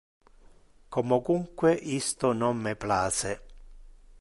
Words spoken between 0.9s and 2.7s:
Comocunque, isto non